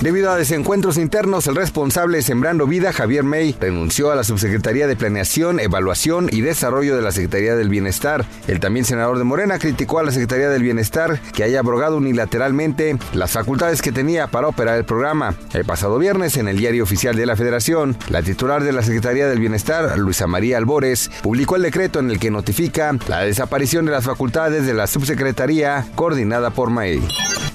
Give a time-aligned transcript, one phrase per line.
[0.00, 4.96] Debido a desencuentros internos, el responsable Sembrando Vida, Javier May, renunció a la Subsecretaría de
[4.96, 8.24] Planeación, Evaluación y Desarrollo de la Secretaría del Bienestar.
[8.46, 12.96] El también senador de Morena criticó a la Secretaría del Bienestar que haya abrogado unilateralmente
[13.12, 15.34] las facultades que tenía para operar el programa.
[15.52, 19.28] El pasado viernes, en el diario oficial de la Federación, la titular de la Secretaría
[19.28, 23.92] del Bienestar, Luisa María Albores, publicó el decreto en el que notifica la desaparición de
[23.92, 27.06] las facultades de la Subsecretaría coordinada por May.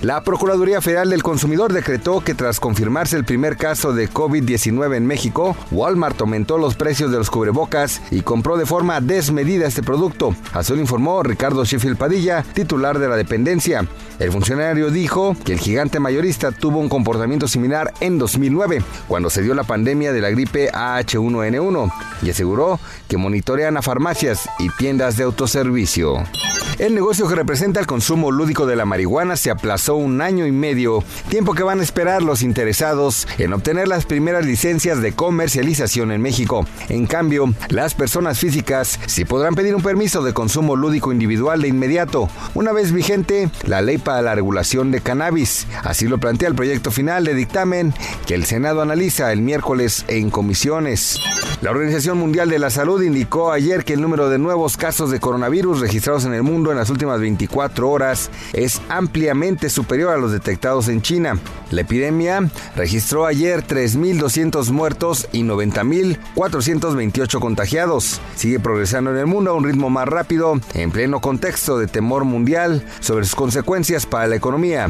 [0.06, 5.08] La Procuraduría Federal del Consumidor decretó que tras confirmarse el primer caso de COVID-19 en
[5.08, 10.36] México, Walmart aumentó los precios de los cubrebocas y compró de forma desmedida este producto.
[10.54, 13.88] Así lo informó Ricardo Sheffield Padilla, titular de la dependencia.
[14.20, 19.42] El funcionario dijo que el gigante mayorista tuvo un comportamiento similar en 2009, cuando se
[19.42, 25.18] dio la pandemia de la gripe AH1N1, y aseguró que monitorean a farmacias y tiendas
[25.18, 26.24] de autoservicio.
[26.78, 30.52] El negocio que representa el consumo lúdico de la marihuana se aplazó un año y
[30.52, 36.12] medio, tiempo que van a esperar los interesados en obtener las primeras licencias de comercialización
[36.12, 36.66] en México.
[36.90, 41.68] En cambio, las personas físicas sí podrán pedir un permiso de consumo lúdico individual de
[41.68, 45.68] inmediato, una vez vigente la ley para la regulación de cannabis.
[45.84, 47.94] Así lo plantea el proyecto final de dictamen
[48.26, 51.20] que el Senado analiza el miércoles en comisiones.
[51.62, 55.20] La Organización Mundial de la Salud indicó ayer que el número de nuevos casos de
[55.20, 60.32] coronavirus registrados en el mundo en las últimas 24 horas es ampliamente superior a los
[60.32, 61.38] detectados en China.
[61.70, 68.20] La epidemia registró ayer 3.200 muertos y 90.428 contagiados.
[68.36, 72.24] Sigue progresando en el mundo a un ritmo más rápido, en pleno contexto de temor
[72.24, 74.90] mundial sobre sus consecuencias para la economía.